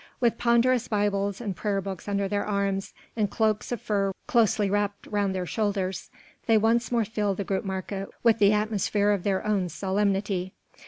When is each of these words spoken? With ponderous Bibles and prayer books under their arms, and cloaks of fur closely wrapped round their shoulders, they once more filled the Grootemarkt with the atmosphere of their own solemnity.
With 0.19 0.39
ponderous 0.39 0.87
Bibles 0.87 1.39
and 1.39 1.55
prayer 1.55 1.79
books 1.79 2.07
under 2.07 2.27
their 2.27 2.43
arms, 2.43 2.91
and 3.15 3.29
cloaks 3.29 3.71
of 3.71 3.79
fur 3.79 4.13
closely 4.25 4.67
wrapped 4.67 5.05
round 5.05 5.35
their 5.35 5.45
shoulders, 5.45 6.09
they 6.47 6.57
once 6.57 6.91
more 6.91 7.05
filled 7.05 7.37
the 7.37 7.45
Grootemarkt 7.45 8.07
with 8.23 8.39
the 8.39 8.51
atmosphere 8.51 9.11
of 9.11 9.21
their 9.21 9.45
own 9.45 9.69
solemnity. 9.69 10.53